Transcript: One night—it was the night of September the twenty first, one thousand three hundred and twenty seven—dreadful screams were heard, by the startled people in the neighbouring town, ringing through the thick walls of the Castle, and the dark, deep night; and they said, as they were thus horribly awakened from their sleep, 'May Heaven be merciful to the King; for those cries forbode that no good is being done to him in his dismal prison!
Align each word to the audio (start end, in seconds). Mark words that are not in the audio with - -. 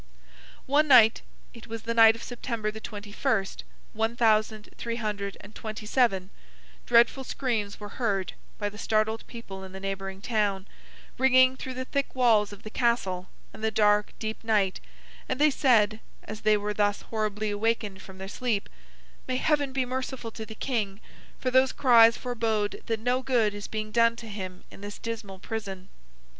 One 0.65 0.87
night—it 0.87 1.67
was 1.67 1.83
the 1.83 1.93
night 1.93 2.15
of 2.15 2.23
September 2.23 2.71
the 2.71 2.79
twenty 2.79 3.11
first, 3.11 3.63
one 3.93 4.15
thousand 4.15 4.69
three 4.75 4.95
hundred 4.95 5.37
and 5.41 5.53
twenty 5.53 5.85
seven—dreadful 5.85 7.23
screams 7.23 7.79
were 7.79 7.89
heard, 7.99 8.33
by 8.57 8.67
the 8.67 8.79
startled 8.79 9.27
people 9.27 9.63
in 9.63 9.73
the 9.73 9.79
neighbouring 9.79 10.19
town, 10.19 10.67
ringing 11.19 11.55
through 11.55 11.75
the 11.75 11.85
thick 11.85 12.15
walls 12.15 12.51
of 12.51 12.63
the 12.63 12.71
Castle, 12.71 13.29
and 13.53 13.63
the 13.63 13.69
dark, 13.69 14.13
deep 14.17 14.43
night; 14.43 14.79
and 15.29 15.39
they 15.39 15.51
said, 15.51 15.99
as 16.23 16.41
they 16.41 16.57
were 16.57 16.73
thus 16.73 17.03
horribly 17.03 17.51
awakened 17.51 18.01
from 18.01 18.17
their 18.17 18.27
sleep, 18.27 18.69
'May 19.27 19.35
Heaven 19.37 19.71
be 19.71 19.85
merciful 19.85 20.31
to 20.31 20.47
the 20.47 20.55
King; 20.55 20.99
for 21.37 21.51
those 21.51 21.71
cries 21.71 22.17
forbode 22.17 22.81
that 22.87 22.99
no 22.99 23.21
good 23.21 23.53
is 23.53 23.67
being 23.67 23.91
done 23.91 24.15
to 24.15 24.27
him 24.27 24.63
in 24.71 24.81
his 24.81 24.97
dismal 24.97 25.37
prison! 25.37 25.89